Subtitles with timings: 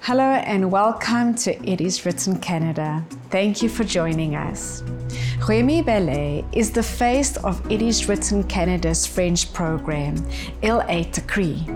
[0.00, 3.04] Hello and welcome to It Is Written Canada.
[3.30, 4.82] Thank you for joining us.
[5.46, 10.16] Remy Ballais is the face of It Is Written Canada's French program,
[10.62, 11.66] Il Est Écrit,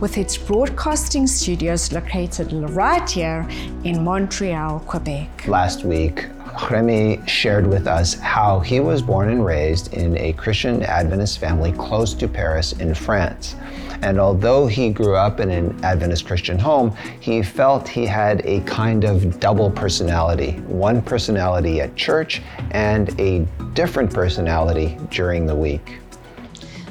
[0.00, 3.48] with its broadcasting studios located right here
[3.84, 5.46] in Montreal, Quebec.
[5.46, 6.26] Last week,
[6.70, 11.72] Remy shared with us how he was born and raised in a Christian Adventist family
[11.72, 13.54] close to Paris in France.
[14.02, 18.60] And although he grew up in an Adventist Christian home, he felt he had a
[18.60, 23.40] kind of double personality one personality at church and a
[23.74, 25.98] different personality during the week.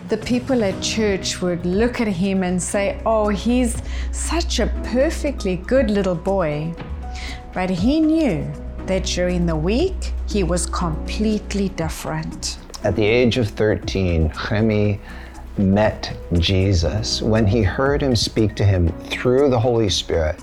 [0.10, 5.58] The people at church would look at him and say, Oh, he's such a perfectly
[5.58, 6.74] good little boy.
[7.54, 8.52] But he knew
[8.86, 12.58] that during the week he was completely different.
[12.84, 15.00] At the age of 13, Remy
[15.60, 20.40] met Jesus, when he heard him speak to him through the Holy Spirit,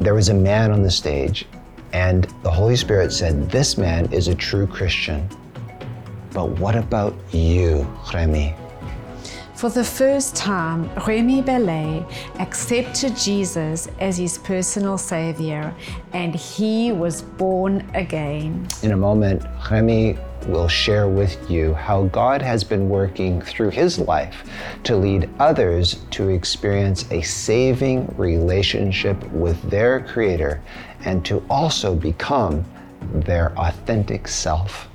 [0.00, 1.46] there was a man on the stage,
[1.92, 5.28] and the Holy Spirit said, This man is a true Christian.
[6.32, 8.54] But what about you, Remy?
[9.56, 12.04] For the first time, Remy Ballais
[12.38, 15.74] accepted Jesus as his personal savior
[16.12, 18.68] and he was born again.
[18.82, 23.98] In a moment, Remy will share with you how God has been working through his
[23.98, 24.44] life
[24.84, 30.62] to lead others to experience a saving relationship with their Creator
[31.04, 32.64] and to also become
[33.12, 34.88] their authentic self.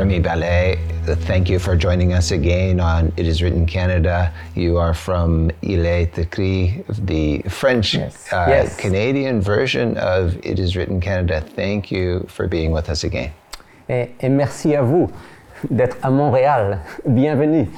[0.00, 0.78] Remy Ballais,
[1.26, 4.32] thank you for joining us again on It Is Written Canada.
[4.54, 8.32] You are from Il est écrit, the French Yes.
[8.32, 8.76] uh, Yes.
[8.78, 11.42] Canadian version of It Is Written Canada.
[11.54, 13.30] Thank you for being with us again.
[13.90, 15.12] Et, et merci à vous
[15.70, 16.78] d'être à Montréal.
[17.06, 17.68] Bienvenue.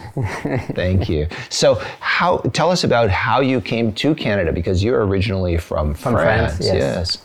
[0.76, 1.26] Thank you.
[1.50, 1.80] So,
[2.22, 6.60] how tell us about how you came to Canada because you're originally from, From France,
[6.60, 7.18] yes.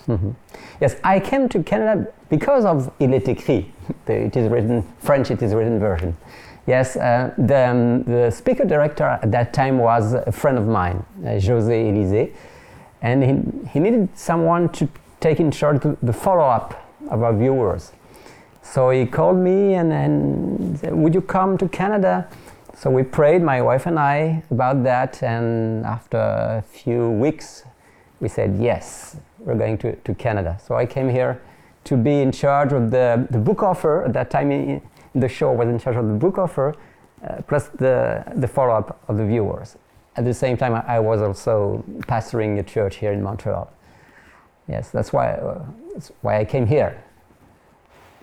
[0.82, 3.66] yes, I came to Canada because of Il est écrit.
[4.08, 5.30] It is written French.
[5.30, 6.18] It is written version.
[6.66, 11.06] Yes, uh, the, um, the speaker director at that time was a friend of mine,
[11.22, 12.34] uh, José Élysée,
[13.02, 16.74] and he, he needed someone to take in charge the, the follow-up
[17.12, 17.92] of our viewers.
[18.64, 22.28] So he called me and, and said, Would you come to Canada?
[22.80, 25.24] So we prayed, my wife and I, about that.
[25.24, 27.64] And after a few weeks,
[28.20, 30.60] we said, Yes, we're going to, to Canada.
[30.64, 31.42] So I came here
[31.86, 34.04] to be in charge of the, the book offer.
[34.04, 34.82] At that time, in,
[35.16, 36.76] the show, was in charge of the book offer,
[37.28, 39.76] uh, plus the, the follow up of the viewers.
[40.16, 43.74] At the same time, I, I was also pastoring a church here in Montreal.
[44.68, 47.04] Yes, that's why, uh, that's why I came here.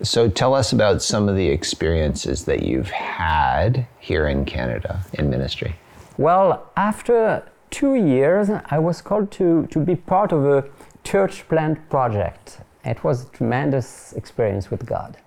[0.01, 5.29] So, tell us about some of the experiences that you've had here in Canada in
[5.29, 5.75] ministry.
[6.17, 10.65] Well, after two years, I was called to, to be part of a
[11.05, 12.59] church plant project.
[12.83, 15.17] It was a tremendous experience with God.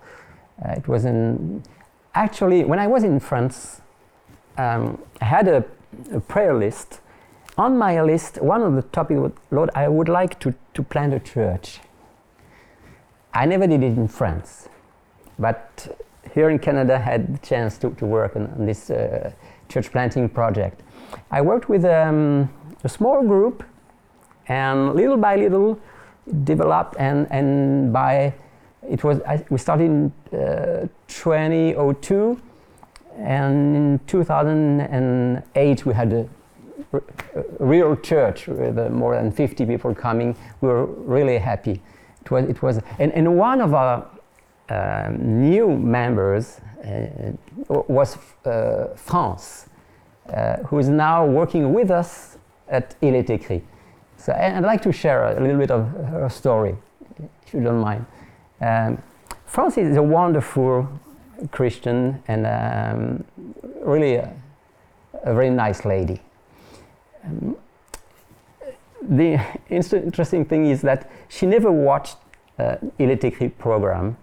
[0.63, 1.63] Uh, it was an
[2.13, 3.81] actually when I was in France,
[4.57, 5.65] um, I had a,
[6.11, 6.99] a prayer list.
[7.57, 11.13] On my list, one of the topics was, Lord, I would like to, to plant
[11.13, 11.79] a church.
[13.33, 14.69] I never did it in France,
[15.37, 15.97] but
[16.33, 19.31] here in Canada, I had the chance to, to work on, on this uh,
[19.67, 20.81] church planting project.
[21.31, 22.49] I worked with um,
[22.83, 23.63] a small group,
[24.47, 25.79] and little by little,
[26.43, 28.33] developed and, and by
[28.87, 32.41] it was I, we started in uh, 2002
[33.17, 36.29] and in 2008 we had a
[37.59, 41.81] real church with uh, more than 50 people coming we were really happy
[42.21, 44.05] it was it was and, and one of our
[44.69, 47.31] um, new members uh,
[47.87, 49.67] was uh, France
[50.33, 52.37] uh, who is now working with us
[52.67, 53.63] at Il est écrit
[54.19, 56.75] so I'd like to share a little bit of her story,
[57.47, 58.05] if you don't mind.
[58.59, 59.01] Um,
[59.45, 60.89] Frances is a wonderful
[61.51, 63.23] Christian and um,
[63.81, 64.33] really a,
[65.23, 66.21] a very nice lady.
[67.23, 67.55] Um,
[69.01, 72.17] the interesting thing is that she never watched
[72.57, 73.17] uh, Il
[73.57, 74.17] program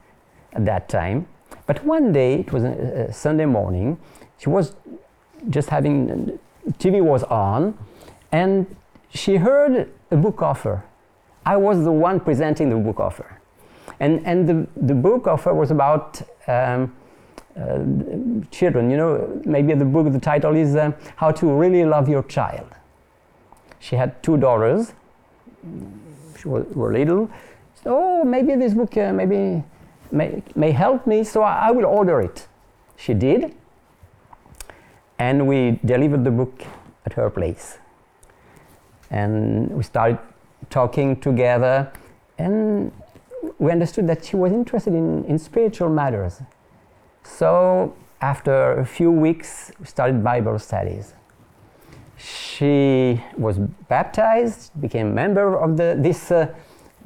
[0.53, 1.27] at that time.
[1.67, 3.99] But one day, it was a, a Sunday morning,
[4.39, 4.75] she was
[5.49, 6.39] just having,
[6.79, 7.77] TV was on,
[8.33, 8.67] and
[9.09, 10.85] she heard a book offer.
[11.45, 13.41] I was the one presenting the book offer.
[14.01, 16.95] And, and the, the book offer was about um,
[17.59, 17.79] uh,
[18.51, 18.91] children.
[18.91, 22.69] You know, maybe the book, the title is uh, How to Really Love Your Child.
[23.87, 24.93] She had two daughters.
[26.41, 27.31] She was, were little.
[27.85, 29.63] So, oh, maybe this book uh, maybe
[30.11, 32.49] may, may help me, so I, I will order it.
[32.97, 33.55] She did.
[35.21, 36.65] And we delivered the book
[37.05, 37.79] at her place.
[39.11, 40.19] And we started
[40.69, 41.93] talking together,
[42.39, 42.91] and
[43.61, 46.43] we understood that she was interested in, in spiritual matters.
[47.23, 51.15] So, after a few weeks, we started Bible studies.
[52.19, 53.59] She was
[53.89, 56.55] baptized, became a member of the, this uh,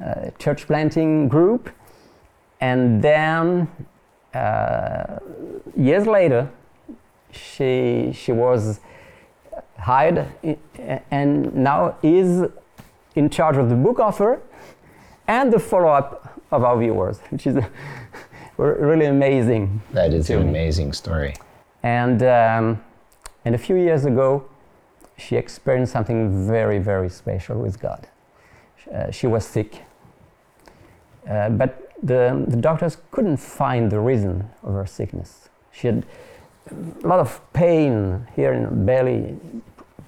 [0.02, 1.70] uh, church planting group,
[2.60, 3.68] and then
[4.34, 5.18] uh,
[5.76, 6.48] years later,
[7.32, 8.80] she, she was
[9.78, 10.26] hired
[11.10, 12.44] and now is
[13.14, 14.40] in charge of the book offer
[15.26, 17.56] and the follow-up of our viewers, which is
[18.56, 19.80] really amazing.
[19.92, 21.34] That is an amazing story.
[21.82, 22.82] And, um,
[23.44, 24.44] and a few years ago,
[25.20, 28.08] she experienced something very, very special with God.
[28.93, 29.82] Uh, she was sick,
[31.28, 35.49] uh, but the, the doctors couldn't find the reason of her sickness.
[35.70, 36.06] She had
[37.05, 39.37] a lot of pain here in belly,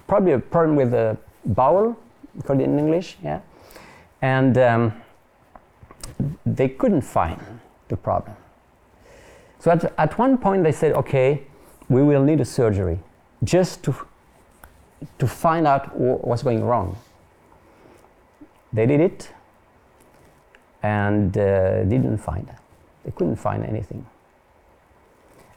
[0.07, 1.97] probably a problem with the bowel,
[2.45, 3.41] called in English, yeah.
[4.21, 4.93] And um,
[6.45, 7.39] they couldn't find
[7.89, 8.35] the problem.
[9.59, 11.43] So at, at one point they said, okay,
[11.89, 12.99] we will need a surgery
[13.43, 13.95] just to,
[15.19, 16.97] to find out what's going wrong.
[18.71, 19.31] They did it
[20.81, 22.49] and uh, didn't find.
[23.05, 24.05] They couldn't find anything.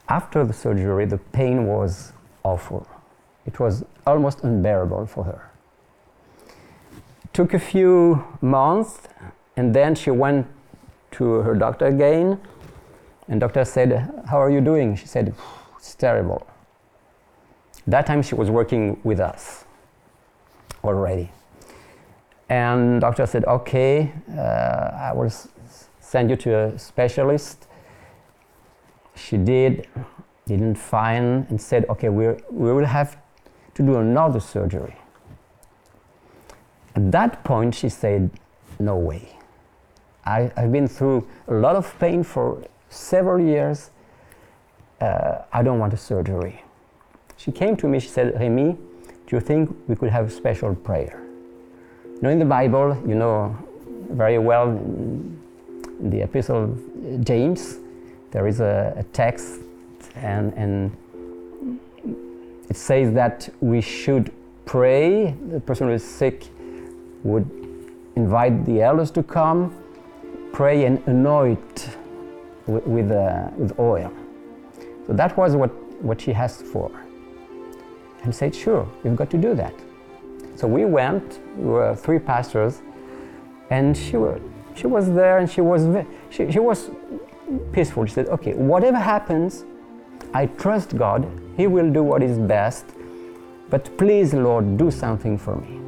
[0.09, 2.13] After the surgery, the pain was
[2.43, 2.87] awful.
[3.45, 5.49] It was almost unbearable for her.
[7.23, 8.99] It took a few months,
[9.55, 10.47] and then she went
[11.11, 12.39] to her doctor again,
[13.27, 15.33] and doctor said, "How are you doing?" She said,
[15.77, 16.45] "It's terrible."
[17.87, 19.65] That time she was working with us
[20.83, 21.31] already.
[22.49, 25.31] And doctor said, okay, uh, I will
[25.99, 27.67] send you to a specialist.
[29.15, 29.87] She did,
[30.45, 33.17] didn't find, and said, okay, we we will have
[33.73, 34.95] to do another surgery.
[36.95, 38.29] At that point, she said,
[38.79, 39.37] no way.
[40.25, 43.91] I, have been through a lot of pain for several years.
[44.99, 46.63] Uh, I don't want a surgery.
[47.37, 48.77] She came to me, she said, Remy,
[49.27, 51.21] do you think we could have a special prayer?
[52.05, 53.55] You know, in the Bible, you know
[54.09, 54.71] very well,
[55.99, 57.77] the Epistle of James,
[58.31, 59.61] there is a, a text,
[60.15, 60.97] and, and
[62.69, 64.31] it says that we should
[64.65, 65.31] pray.
[65.49, 66.47] The person who is sick
[67.23, 67.49] would
[68.15, 69.75] invite the elders to come,
[70.53, 71.89] pray, and anoint
[72.65, 74.11] with, with, uh, with oil.
[75.05, 75.69] So that was what,
[76.01, 76.91] what she asked for.
[78.23, 79.73] And said, Sure, you've got to do that.
[80.55, 82.81] So we went, we were three pastors,
[83.69, 84.39] and she, were,
[84.75, 86.89] she was there and she was, she, she was
[87.71, 88.05] peaceful.
[88.05, 89.65] She said, Okay, whatever happens,
[90.33, 91.29] I trust God.
[91.55, 92.85] He will do what is best.
[93.69, 95.81] But please, Lord, do something for me.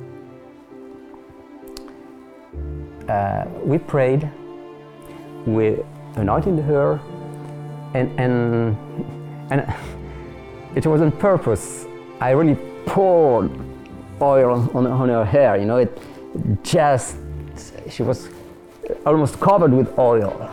[3.07, 4.29] Uh, we prayed,
[5.45, 5.77] we
[6.15, 7.00] anointed her,
[7.95, 8.77] and, and,
[9.51, 9.74] and
[10.75, 11.86] it was on purpose.
[12.19, 13.51] I really poured
[14.21, 15.97] oil on, on her hair, you know, it
[16.63, 17.15] just,
[17.89, 18.29] she was
[19.05, 20.49] almost covered with oil.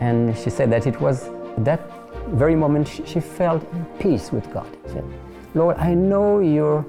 [0.00, 1.80] And she said that it was that
[2.28, 3.64] very moment she, she felt
[3.98, 4.66] peace with God.
[4.86, 5.04] She said,
[5.54, 6.84] Lord, I know you're,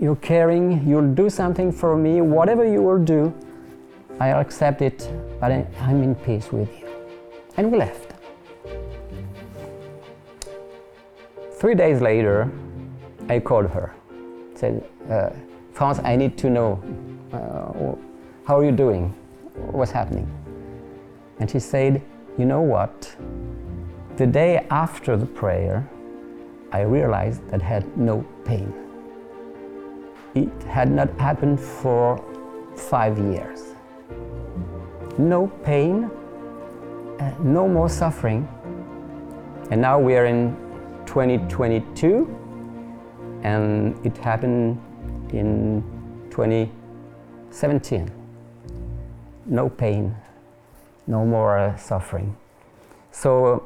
[0.00, 3.32] you're caring, you'll do something for me, whatever you will do,
[4.20, 5.08] I'll accept it,
[5.40, 6.88] but I, I'm in peace with you.
[7.56, 8.03] And we left.
[11.64, 12.52] Three days later,
[13.30, 13.94] I called her.
[14.54, 15.30] Said, uh,
[15.72, 16.78] France, I need to know
[17.32, 17.96] uh,
[18.46, 19.14] how are you doing?
[19.72, 20.28] What's happening?
[21.40, 22.02] And she said,
[22.36, 23.16] You know what?
[24.16, 25.88] The day after the prayer,
[26.70, 28.70] I realized that I had no pain.
[30.34, 32.22] It had not happened for
[32.76, 33.72] five years.
[35.16, 36.10] No pain,
[37.20, 38.46] uh, no more suffering.
[39.70, 40.63] And now we are in
[41.06, 42.26] 2022,
[43.42, 44.80] and it happened
[45.32, 45.82] in
[46.30, 48.10] 2017.
[49.46, 50.14] No pain,
[51.06, 52.36] no more uh, suffering.
[53.10, 53.64] So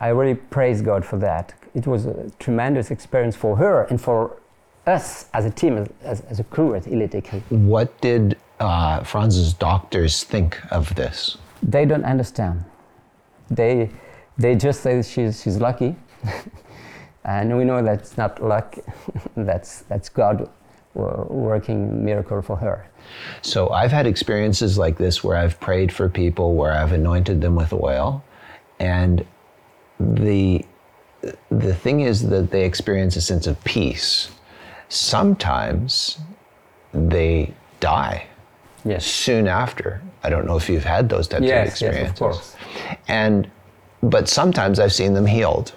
[0.00, 1.54] I really praise God for that.
[1.74, 4.36] It was a tremendous experience for her and for
[4.86, 7.42] us as a team, as, as a crew at Il est écrit.
[7.50, 11.36] What did uh, France's doctors think of this?
[11.62, 12.64] They don't understand.
[13.50, 13.90] They,
[14.38, 15.96] they just say she's, she's lucky.
[17.24, 18.76] and we know that's not luck,
[19.36, 20.48] that's, that's God
[20.94, 22.86] working miracle for her.
[23.42, 27.54] So I've had experiences like this where I've prayed for people, where I've anointed them
[27.54, 28.24] with oil,
[28.78, 29.24] and
[29.98, 30.64] the
[31.50, 34.30] the thing is that they experience a sense of peace.
[34.88, 36.18] Sometimes
[36.94, 38.26] they die
[38.84, 39.04] yes.
[39.04, 40.00] soon after.
[40.22, 42.02] I don't know if you've had those types yes, of experiences.
[42.02, 42.56] Yes, of course.
[43.08, 43.50] And
[44.02, 45.74] but sometimes I've seen them healed.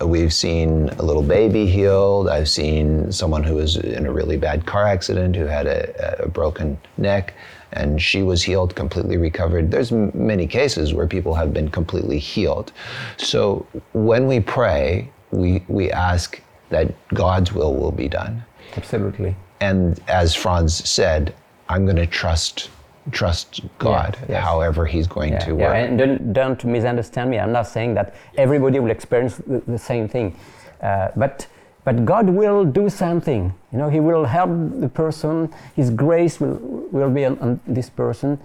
[0.00, 2.28] We've seen a little baby healed.
[2.28, 6.28] I've seen someone who was in a really bad car accident who had a, a
[6.28, 7.34] broken neck
[7.72, 9.70] and she was healed, completely recovered.
[9.70, 12.72] There's m- many cases where people have been completely healed.
[13.16, 18.44] So when we pray, we, we ask that God's will will be done.
[18.76, 19.34] Absolutely.
[19.60, 21.34] And as France said,
[21.68, 22.70] I'm going to trust
[23.12, 24.44] trust God, yes, yes.
[24.44, 25.60] however He's going yeah, to work.
[25.60, 27.38] Yeah, and don't, don't misunderstand me.
[27.38, 30.36] I'm not saying that everybody will experience the, the same thing,
[30.82, 31.46] uh, but
[31.84, 33.54] but God will do something.
[33.70, 35.52] You know, He will help the person.
[35.74, 36.58] His grace will
[36.90, 38.38] will be on, on this person,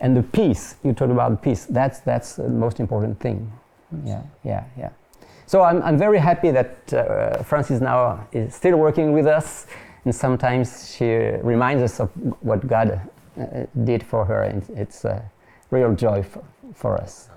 [0.00, 1.64] and the peace you talked about peace.
[1.64, 3.50] That's that's the most important thing.
[4.04, 4.90] Yeah, yeah, yeah.
[5.46, 9.66] So I'm I'm very happy that uh, Francis now is still working with us,
[10.04, 11.06] and sometimes she
[11.42, 13.00] reminds us of what God
[13.84, 15.30] did for her, and it's a
[15.70, 17.28] real joy for, for us.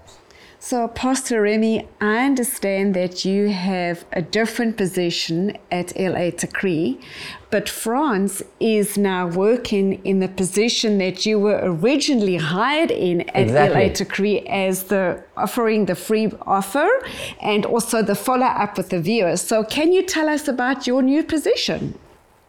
[0.67, 6.43] So, Pastor Remy, I understand that you have a different position at LA Il est
[6.43, 6.99] écrit,
[7.51, 13.43] but France is now working in the position that you were originally hired in at
[13.43, 13.83] exactly.
[13.83, 16.89] Il est écrit as the offering the free offer
[17.41, 19.41] and also the follow up with the viewers.
[19.41, 21.93] So, can you tell us about your new position?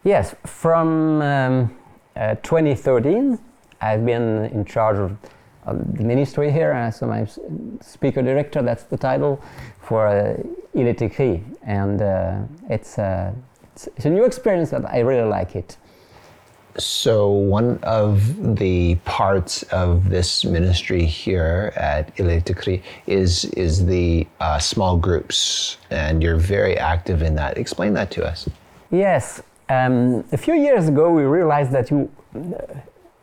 [0.05, 1.76] Yes, from um, uh,
[2.43, 3.39] 2013,
[3.81, 5.17] I've been in charge of
[5.67, 7.29] the ministry here, uh, so I'm
[7.81, 9.43] speaker director, that's the title,
[9.81, 10.37] for uh,
[10.75, 11.43] Il est écrit.
[11.63, 13.33] And uh, it's, uh,
[13.75, 15.77] it's, it's, a new experience that I really like it.
[16.79, 23.87] So, one of the parts of this ministry here at Il est écrit is, is
[23.87, 27.57] the uh, small groups, and you're very active in that.
[27.57, 28.47] Explain that to us.
[28.91, 29.43] Yes.
[29.69, 32.11] Um, a few years ago, we realized that you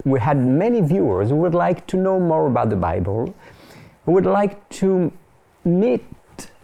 [0.05, 3.33] we had many viewers who would like to know more about the Bible,
[4.05, 5.11] who would like to
[5.63, 6.03] meet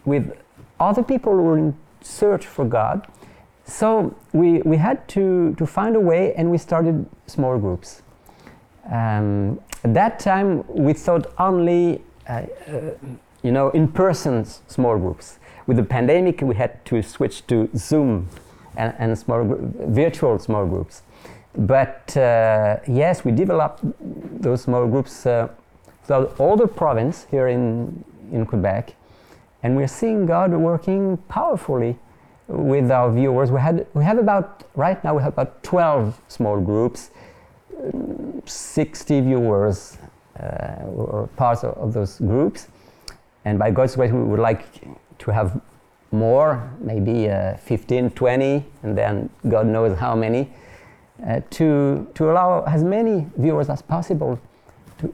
[0.06, 0.36] with
[0.80, 3.08] other people who were in search for God.
[3.64, 8.02] So we, we had to, to find a way and we started small groups.
[8.92, 12.82] Um, at that time, we thought only, uh, uh,
[13.44, 15.38] you know, in-person small groups.
[15.68, 18.28] With the pandemic, we had to switch to Zoom
[18.80, 19.44] and, and small
[20.02, 21.04] virtual small groups.
[21.56, 23.82] But uh, yes, we developed
[24.42, 25.50] those small groups uh,
[26.04, 28.96] throughout all the province here in, in Quebec.
[29.62, 31.98] And we're seeing God working powerfully
[32.48, 33.52] with our viewers.
[33.52, 37.12] We, had, we have about, right now, we have about 12 small groups,
[38.46, 39.98] 60 viewers
[40.40, 42.68] uh, or parts of, of those groups.
[43.44, 44.66] And by God's grace, we would like
[45.20, 45.60] to have
[46.12, 50.50] more, maybe uh, 15, 20, and then God knows how many
[51.28, 54.40] uh, to, to allow as many viewers as possible
[54.98, 55.14] to,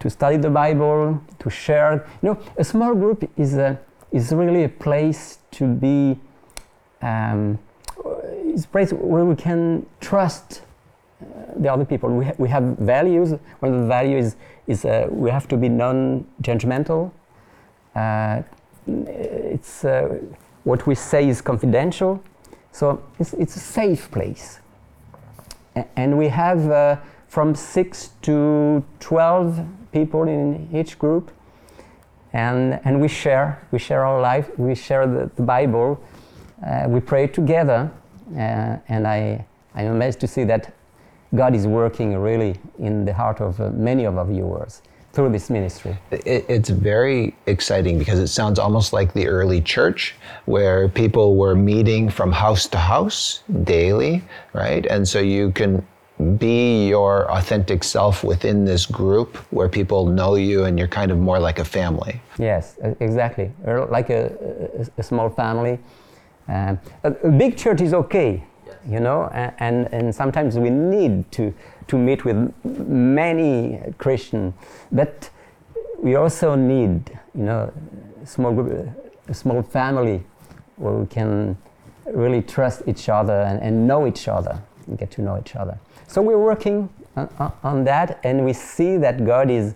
[0.00, 2.06] to study the Bible, to share.
[2.22, 3.78] You know, a small group is, a,
[4.10, 6.18] is really a place to be,
[7.02, 7.58] um,
[8.44, 10.62] it's a place where we can trust
[11.20, 11.24] uh,
[11.56, 12.10] the other people.
[12.10, 13.34] We, ha- we have values.
[13.60, 14.36] One of the values is,
[14.66, 17.10] is uh, we have to be non-judgmental.
[17.94, 18.42] Uh,
[18.86, 20.18] it's uh,
[20.64, 22.22] what we say is confidential.
[22.72, 24.60] So it's, it's a safe place.
[25.96, 26.96] And we have uh,
[27.28, 31.30] from 6 to 12 people in each group.
[32.32, 36.02] And, and we share we share our life we share the, the bible.
[36.66, 37.90] Uh, we pray together.
[38.34, 40.74] Uh, and I, i'm amazed to see that
[41.34, 44.80] god is working really in the heart of uh, many of our viewers
[45.12, 45.96] through this ministry.
[46.10, 50.14] It, it's very exciting because it sounds almost like the early church
[50.46, 54.22] where people were meeting from house to house daily,
[54.54, 54.86] right?
[54.86, 55.86] And so you can
[56.38, 61.18] be your authentic self within this group where people know you and you're kind of
[61.18, 62.20] more like a family.
[62.38, 63.50] Yes, exactly.
[63.66, 64.32] Like a,
[64.78, 65.78] a, a small family.
[66.48, 68.42] Um, a, big church is okay.
[68.88, 69.28] you know,
[69.58, 71.54] and, and sometimes we need to,
[71.92, 74.54] to meet with many Christians,
[74.90, 75.28] but
[75.98, 77.70] we also need, you know,
[78.24, 78.88] small group,
[79.28, 80.22] a small family
[80.76, 81.54] where we can
[82.06, 85.78] really trust each other and, and know each other and get to know each other.
[86.08, 89.74] So we're working on, on- on that, and we see that God is,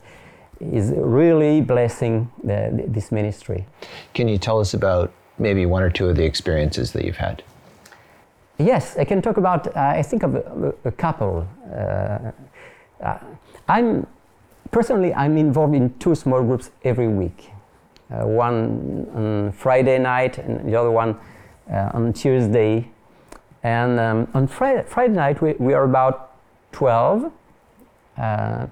[0.58, 3.66] is really blessing the, this ministry.
[4.14, 7.42] Can you tell us about maybe one or two of the experiences that you've had?
[8.58, 9.66] Yes, I can talk about.
[9.76, 11.46] Uh, I think of a, a couple.
[11.70, 12.30] Uh,
[13.02, 13.18] uh,
[13.68, 14.06] I'm
[14.70, 17.50] personally I'm involved in two small groups every week.
[18.10, 21.18] Uh, one on Friday night and the other one
[21.70, 22.88] uh, on Tuesday.
[23.62, 26.32] And um, on Friday, Friday night we, we are about
[26.72, 27.30] twelve,
[28.16, 28.66] uh,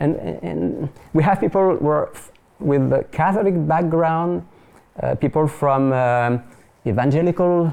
[0.00, 2.12] and, and we have people who are
[2.58, 4.46] with a Catholic background,
[5.20, 6.42] people from um,
[6.86, 7.72] evangelical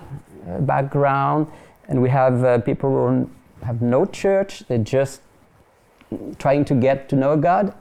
[0.62, 1.48] background,
[1.88, 3.30] and we have uh, people who
[3.64, 4.64] have no church.
[4.68, 5.22] They're just
[6.40, 7.74] trying to get to know God.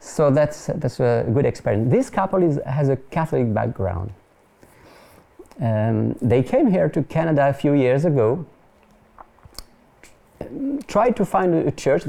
[0.00, 1.90] So that's that's a good experience.
[1.90, 4.12] This couple is, has a Catholic background.
[5.60, 8.46] Um, they came here to Canada a few years ago.
[10.86, 12.04] Tried to find a church.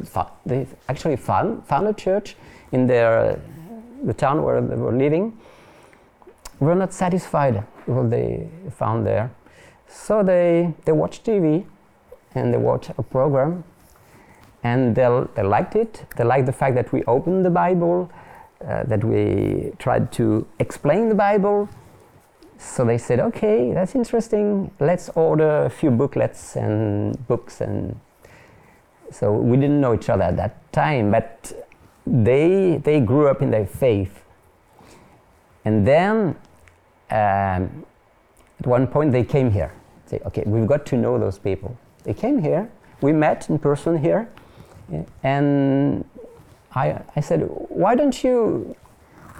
[0.45, 2.37] They actually found found a church
[2.71, 3.41] in their
[4.03, 5.37] the town where they were living.
[6.59, 9.31] Were not satisfied with what they found there.
[9.91, 11.65] So they, they watched TV
[12.33, 13.65] and they watched a program
[14.63, 16.05] and they, they liked it.
[16.15, 18.09] They liked the fact that we opened the Bible,
[18.65, 21.67] uh, that we tried to explain the Bible.
[22.57, 24.71] So they said, okay, that's interesting.
[24.79, 27.59] Let's order a few booklets and books.
[27.59, 27.99] And
[29.11, 31.51] so we didn't know each other at that time, but
[32.07, 34.23] they, they grew up in their faith.
[35.65, 36.35] And then
[37.09, 37.85] um,
[38.59, 39.73] at one point they came here.
[40.11, 41.77] Say, okay, we've got to know those people.
[42.03, 42.69] They came here.
[42.99, 44.27] We met in person here,
[45.23, 46.03] and
[46.75, 48.75] I, I said, why don't you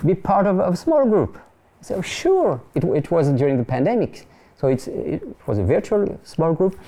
[0.06, 1.38] be part of a small group?
[1.80, 2.62] He said, oh, sure.
[2.74, 6.80] It, it was during the pandemic, so it's, it was a virtual small group.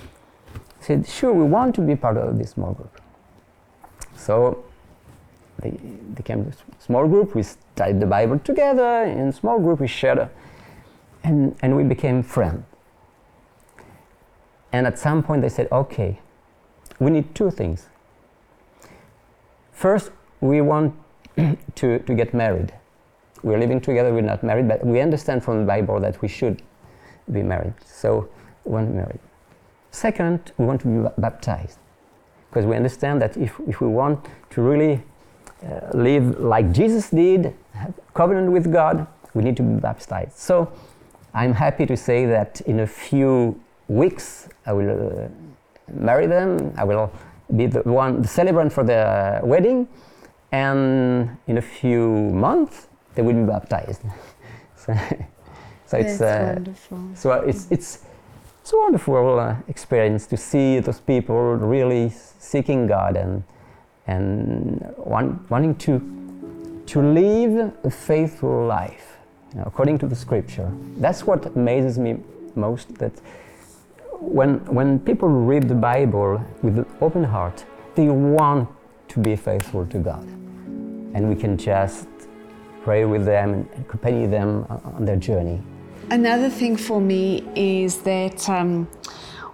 [0.80, 3.02] Said, sure, we want to be part of this small group.
[4.16, 4.64] So
[5.60, 5.72] they,
[6.14, 7.36] they came to small group.
[7.36, 9.04] We studied the Bible together.
[9.04, 10.30] In small group, we shared,
[11.26, 12.64] and, and we became friends.
[14.74, 16.20] And at some point, they said, okay,
[17.00, 17.88] we need two things.
[19.72, 20.96] First, we want
[21.76, 22.74] to, to get married.
[23.44, 26.64] We're living together, we're not married, but we understand from the Bible that we should
[27.32, 27.74] be married.
[27.86, 28.30] So
[28.66, 29.20] we want to be married.
[29.92, 31.78] Second, we want to be baptized.
[32.50, 35.04] Because we understand that if, if we want to really
[35.64, 37.56] uh, live like Jesus did,
[38.14, 40.38] covenant with God, we need to be baptized.
[40.38, 40.72] So
[41.34, 43.60] I'm happy to say that in a few
[43.94, 45.28] weeks I will uh,
[45.92, 46.74] marry them.
[46.78, 47.12] I will
[47.56, 49.88] be the one, the celebrant for the wedding,
[50.52, 54.02] and in a few months they will be baptized.
[54.76, 54.94] so,
[55.86, 57.00] so it's uh, wonderful.
[57.14, 58.00] so it's it's
[58.62, 63.44] it's a wonderful uh, experience to see those people really seeking God and
[64.08, 66.00] and want, wanting to
[66.86, 69.18] to live a faithful life
[69.54, 70.72] you know, according to the Scripture.
[70.98, 72.18] That's what amazes me
[72.56, 72.96] most.
[72.96, 73.14] That
[74.24, 78.70] when when people read the Bible with an open heart, they want
[79.10, 80.24] to be faithful to God,
[81.14, 82.08] and we can just
[82.84, 85.62] pray with them and accompany them on their journey.
[86.10, 88.88] Another thing for me is that um,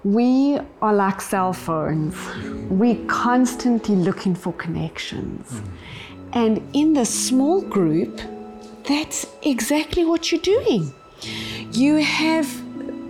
[0.04, 2.16] we are like cell phones.
[2.70, 5.62] We're constantly looking for connections.
[6.34, 8.20] And in the small group,
[8.88, 10.94] that's exactly what you're doing.
[11.72, 12.48] You have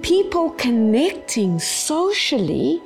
[0.01, 2.81] people connecting socially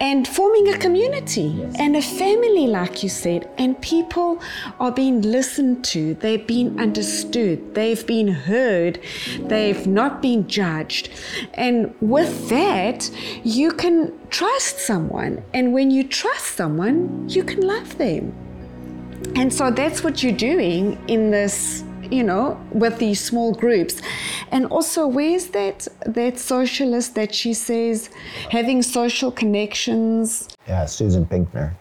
[0.00, 4.40] and forming a community and a family, like you said, and people
[4.80, 9.00] are being listened to, they've been understood, they've been heard,
[9.40, 11.10] they've not been judged.
[11.54, 13.10] And with that,
[13.44, 18.34] you can trust someone, and when you trust someone, you can love them.
[19.36, 24.00] And so that's what you're doing in this, you know, with these small groups.
[24.50, 28.10] And also, where's that that socialist that she says
[28.50, 30.48] having social connections?
[30.66, 31.74] Yeah, Susan Pinker.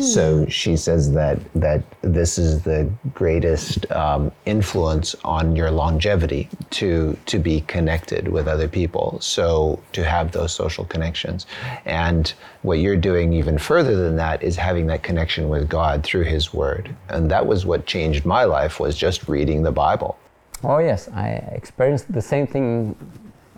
[0.00, 7.16] So she says that that this is the greatest um, influence on your longevity to
[7.26, 9.18] to be connected with other people.
[9.20, 11.46] So to have those social connections,
[11.86, 16.24] and what you're doing even further than that is having that connection with God through
[16.24, 20.18] His Word, and that was what changed my life was just reading the Bible.
[20.62, 22.94] Oh yes, I experienced the same thing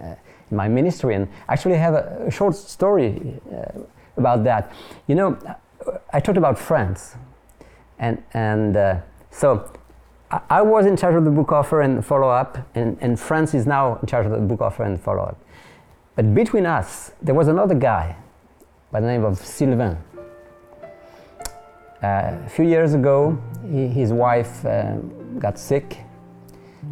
[0.00, 0.14] uh,
[0.50, 1.14] my ministry.
[1.14, 3.80] And actually, I have a, a short story uh,
[4.18, 4.72] about that.
[5.06, 5.38] You know,
[6.12, 7.16] I talked about France,
[7.98, 9.00] and and uh,
[9.30, 9.70] so
[10.30, 13.54] I, I was in charge of the book offer and follow up, and, and France
[13.54, 15.40] is now in charge of the book offer and follow up.
[16.16, 18.16] But between us, there was another guy
[18.90, 19.96] by the name of Sylvain.
[22.02, 23.36] Uh, a few years ago,
[23.70, 24.96] he, his wife uh,
[25.38, 25.98] got sick.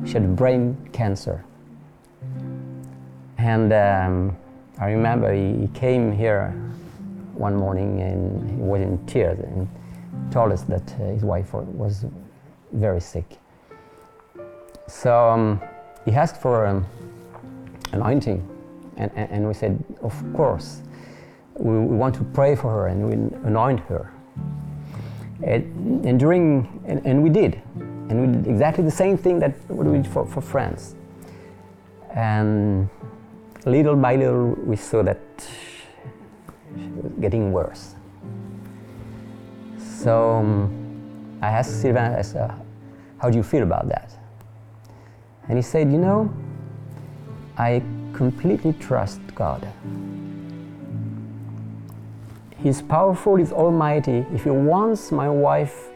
[0.05, 1.45] She had brain cancer.
[3.39, 4.37] And um,
[4.79, 6.55] I remember he, he, came here
[7.37, 9.69] one morning and he was in tears and
[10.31, 12.05] told us that uh, his wife was
[12.73, 13.39] very sick.
[14.89, 15.61] So um,
[16.05, 16.87] he asked for um,
[17.93, 18.47] anointing,
[18.97, 20.83] and, and, and we said, Of course,
[21.55, 23.13] we, we want to pray for her and we
[23.47, 24.13] anoint her.
[25.43, 27.61] And, and during, and, and, we did.
[28.09, 30.95] And we did exactly the same thing that we did for, for France.
[32.11, 32.89] And
[33.67, 35.21] little by little, we saw that
[37.21, 37.95] getting worse.
[39.79, 42.51] So um, I asked Sylvain, I said,
[43.19, 44.13] How do you feel about that?
[45.49, 46.35] And he said, You know,
[47.57, 49.67] I completely trust God.
[52.59, 54.25] He's powerful, He's almighty.
[54.33, 55.89] If He wants my wife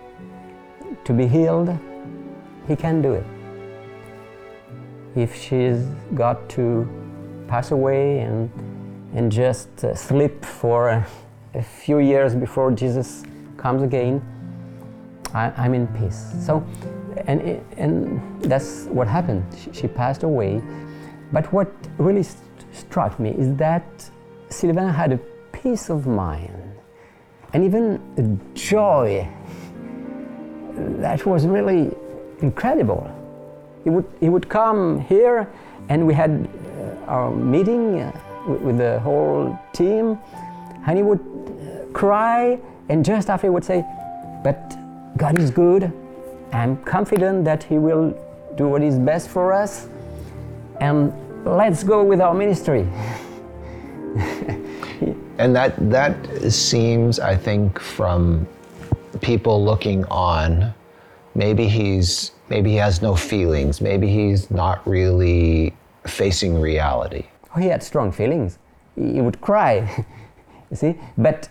[1.05, 1.77] to be healed,
[2.69, 3.25] He can do it.
[5.16, 5.83] If she's
[6.14, 6.88] got to
[7.49, 8.51] pass away and,
[9.14, 11.07] and just uh, sleep for a,
[11.62, 13.25] few years before Jesus
[13.57, 14.23] comes again,
[15.35, 16.33] I, am in peace.
[16.46, 16.64] So,
[17.27, 17.40] and,
[17.77, 19.44] and that's what happened.
[19.59, 20.62] She, she passed away.
[21.33, 21.68] But what
[21.99, 23.85] really st- struck me is that
[24.49, 25.18] Sylvain had a
[25.53, 26.70] peace of mind
[27.53, 29.29] and even a joy
[31.01, 31.94] that was really
[32.40, 33.11] incredible.
[33.85, 35.49] He would, he would come here,
[35.88, 38.12] and we had uh, our meeting uh,
[38.46, 40.18] with, the whole team,
[40.87, 43.85] and he would uh, cry, and just after he would say,
[44.42, 44.76] But
[45.16, 45.92] God is good.
[46.53, 48.11] I'm confident that He will
[48.57, 49.88] do what is best for us,
[50.81, 51.12] and
[51.44, 52.81] let's go with our ministry.
[55.38, 58.46] and that that seems, I think, from
[59.20, 60.74] people looking on,
[61.35, 65.74] maybe he's maybe he has no feelings, maybe he's not really
[66.07, 67.26] facing reality.
[67.55, 68.59] Oh, he had strong feelings.
[68.95, 70.05] He would cry,
[70.71, 70.99] you see.
[71.17, 71.49] But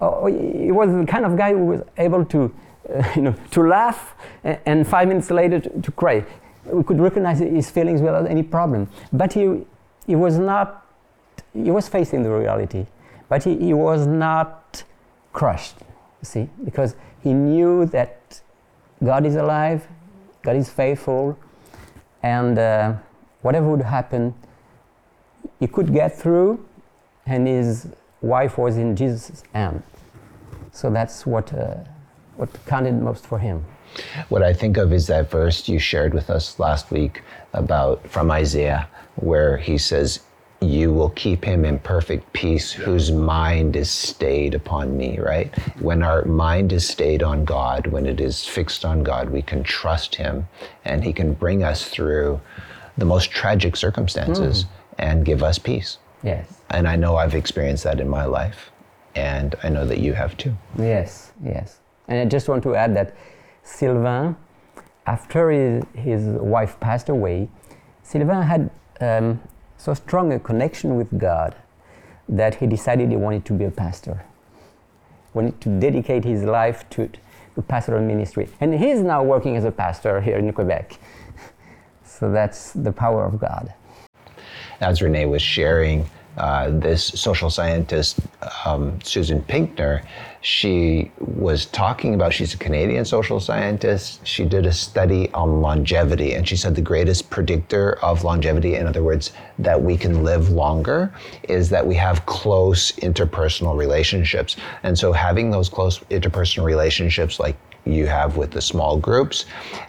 [0.00, 2.54] oh, he was the kind of guy who was able to,
[2.94, 6.24] uh, you know, to laugh and, and five minutes later to, to, cry.
[6.66, 8.88] We could recognize his feelings without any problem.
[9.12, 9.66] But he,
[10.06, 10.86] he was not.
[11.54, 12.86] He was facing the reality.
[13.28, 14.82] But he, he was not
[15.32, 15.76] crushed,
[16.20, 18.40] you see, because he knew that
[19.02, 19.86] God is alive,
[20.42, 21.38] God is faithful,
[22.22, 22.94] and uh,
[23.42, 24.34] whatever would happen,
[25.58, 26.64] he could get through,
[27.26, 27.88] and his
[28.22, 29.82] wife was in Jesus' hand.
[30.72, 31.76] So that's what, uh,
[32.36, 33.64] what counted most for him.
[34.28, 37.22] What I think of is that verse you shared with us last week
[37.52, 40.20] about from Isaiah, where he says,
[40.62, 45.54] you will keep him in perfect peace whose mind is stayed upon me, right?
[45.80, 49.62] When our mind is stayed on God, when it is fixed on God, we can
[49.62, 50.46] trust him
[50.84, 52.40] and he can bring us through
[52.98, 54.68] the most tragic circumstances mm.
[55.00, 55.98] And give us peace.
[56.22, 56.46] Yes.
[56.70, 58.70] And I know I've experienced that in my life
[59.14, 60.56] and I know that you have too.
[60.78, 61.80] Yes, yes.
[62.06, 63.16] And I just want to add that
[63.62, 64.36] Sylvain,
[65.06, 67.48] after his, his wife passed away,
[68.02, 69.40] Sylvain had um,
[69.76, 71.56] so strong a connection with God
[72.28, 74.24] that he decided he wanted to be a pastor,
[75.34, 77.08] wanted to dedicate his life to,
[77.54, 78.48] to pastoral ministry.
[78.60, 80.98] And he's now working as a pastor here in Quebec.
[82.04, 83.72] So that's the power of God.
[84.80, 88.18] As Renee was sharing, uh, this social scientist,
[88.64, 90.02] um, Susan Pinker,
[90.40, 94.26] she was talking about, she's a Canadian social scientist.
[94.26, 98.86] She did a study on longevity, and she said the greatest predictor of longevity, in
[98.86, 101.12] other words, that we can live longer,
[101.42, 104.56] is that we have close interpersonal relationships.
[104.82, 109.44] And so having those close interpersonal relationships, like you have with the small groups,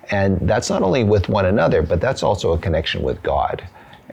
[0.09, 3.65] and that's not only with one another, but that's also a connection with God.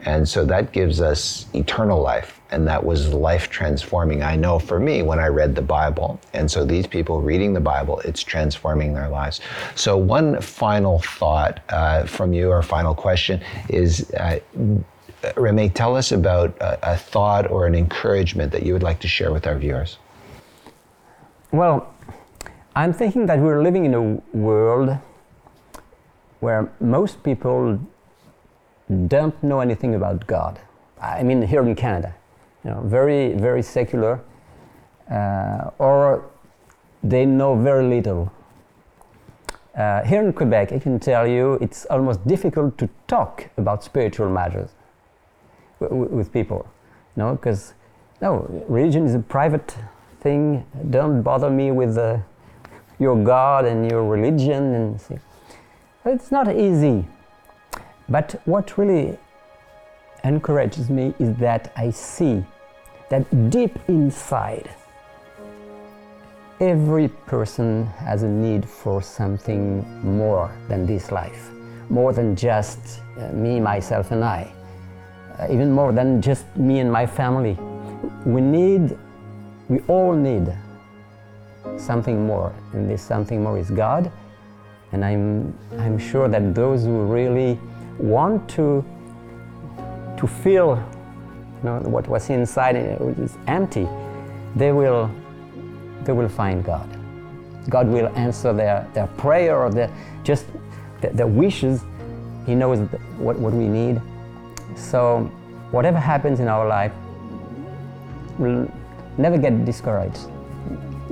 [0.05, 2.39] And so that gives us eternal life.
[2.51, 4.23] And that was life transforming.
[4.23, 6.19] I know for me when I read the Bible.
[6.33, 9.39] And so these people reading the Bible, it's transforming their lives.
[9.75, 14.39] So, one final thought uh, from you, or final question, is uh,
[15.35, 19.07] Remy, tell us about a, a thought or an encouragement that you would like to
[19.07, 19.97] share with our viewers.
[21.51, 21.93] Well,
[22.75, 24.01] I'm thinking that we're living in a
[24.35, 24.97] world
[26.39, 27.79] where most people
[29.07, 30.59] don't know anything about God.
[31.01, 32.15] I mean, here in Canada,
[32.63, 34.21] you know, very, very secular,
[35.09, 36.25] uh, or
[37.03, 38.31] they know very little.
[39.77, 44.29] Uh, here in Quebec, I can tell you it's almost difficult to talk about spiritual
[44.29, 44.71] matters
[45.79, 46.67] with people,
[47.15, 47.73] you know, because
[48.21, 49.77] no, religion is a private
[50.19, 50.65] thing.
[50.89, 52.17] Don't bother me with uh,
[52.97, 55.21] your God and your religion, and
[56.05, 57.05] it's not easy.
[58.09, 59.17] But what really
[60.23, 62.43] encourages me is that I see
[63.09, 64.69] that deep inside,
[66.59, 71.51] every person has a need for something more than this life,
[71.89, 74.51] more than just uh, me, myself, and I,
[75.39, 77.57] uh, even more than just me and my family.
[78.25, 78.97] We need,
[79.69, 80.51] we all need
[81.77, 84.11] something more, and this something more is God.
[84.91, 87.59] And I'm, I'm sure that those who really
[87.99, 88.83] want to,
[90.17, 90.83] to feel
[91.63, 93.87] you know, what was inside is empty,
[94.55, 95.11] they will,
[96.03, 96.89] they will find God.
[97.69, 99.91] God will answer their, their prayer or their,
[100.23, 100.45] just
[101.01, 101.83] their, their wishes.
[102.45, 102.79] He knows
[103.17, 104.01] what, what we need.
[104.75, 105.29] So,
[105.71, 106.93] whatever happens in our life,
[108.37, 108.71] we'll
[109.17, 110.27] never get discouraged.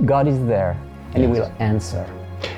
[0.04, 0.76] God is there
[1.14, 1.34] and yes.
[1.34, 2.06] He will answer.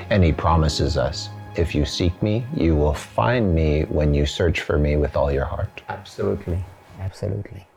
[0.09, 4.61] And He promises us if you seek me, you will find me when you search
[4.61, 5.81] for me with all your heart.
[5.89, 6.63] Absolutely.
[6.99, 7.67] Absolutely.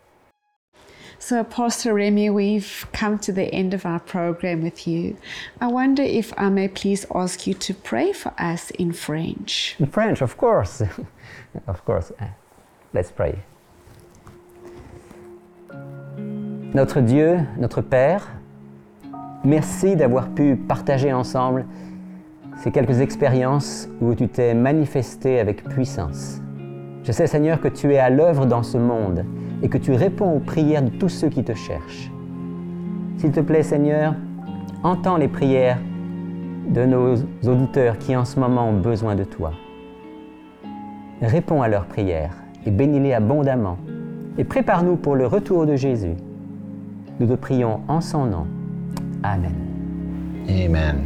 [1.18, 5.16] So, Pastor Remy, we've come to the end of our program with you.
[5.60, 9.74] I wonder if I may please ask you to pray for us in French.
[9.78, 10.82] In French, of course.
[11.66, 12.12] of course.
[12.20, 12.26] Uh,
[12.92, 13.38] let's pray.
[16.74, 18.22] Notre Dieu, notre Père,
[19.44, 21.64] merci d'avoir pu partager ensemble
[22.56, 26.40] ces quelques expériences où tu t'es manifesté avec puissance.
[27.02, 29.24] Je sais Seigneur que tu es à l'œuvre dans ce monde
[29.62, 32.10] et que tu réponds aux prières de tous ceux qui te cherchent.
[33.18, 34.14] S'il te plaît Seigneur,
[34.82, 35.78] entends les prières
[36.68, 37.14] de nos
[37.46, 39.52] auditeurs qui en ce moment ont besoin de toi.
[41.20, 42.34] Réponds à leurs prières
[42.66, 43.78] et bénis-les abondamment
[44.38, 46.14] et prépare-nous pour le retour de Jésus.
[47.20, 48.46] Nous te prions en son nom.
[49.22, 49.54] Amen.
[50.48, 50.96] Amen.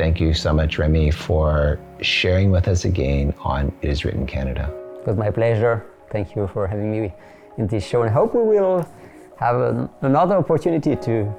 [0.00, 4.72] Thank you so much, Remy, for sharing with us again on It Is Written Canada.
[4.98, 5.84] It was my pleasure.
[6.10, 7.12] Thank you for having me
[7.58, 8.88] in this show, and I hope we will
[9.36, 11.30] have an, another opportunity to,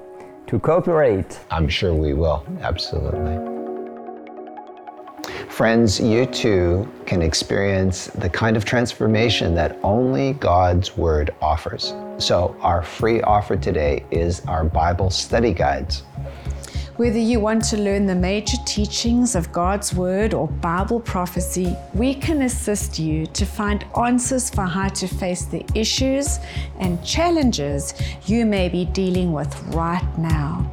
[0.46, 1.40] to cooperate.
[1.50, 3.36] I'm sure we will, absolutely.
[5.50, 11.96] Friends, you too can experience the kind of transformation that only God's Word offers.
[12.20, 16.04] So, our free offer today is our Bible study guides.
[16.98, 22.14] Whether you want to learn the major teachings of God's Word or Bible prophecy, we
[22.14, 26.40] can assist you to find answers for how to face the issues
[26.80, 27.94] and challenges
[28.26, 30.70] you may be dealing with right now.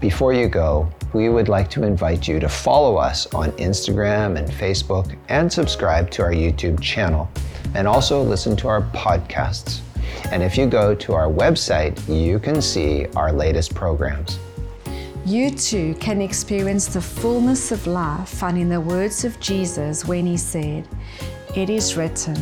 [0.00, 4.48] Before you go, we would like to invite you to follow us on Instagram and
[4.48, 7.30] Facebook and subscribe to our YouTube channel,
[7.74, 9.82] and also listen to our podcasts.
[10.32, 14.38] And if you go to our website, you can see our latest programs.
[15.24, 20.24] You too can experience the fullness of life found in the words of Jesus when
[20.24, 20.86] he said,
[21.56, 22.36] It is written,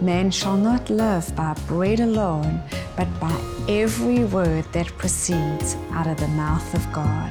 [0.00, 2.62] Man shall not live by bread alone,
[2.96, 7.30] but by every word that proceeds out of the mouth of God.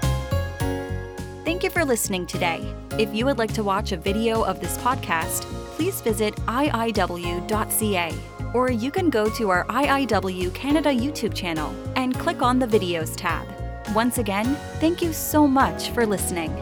[1.46, 2.72] Thank you for listening today.
[3.00, 8.14] If you would like to watch a video of this podcast, please visit iiw.ca
[8.56, 13.14] or you can go to our IIW Canada YouTube channel and click on the Videos
[13.18, 13.46] tab.
[13.94, 16.56] Once again, thank you so much for listening.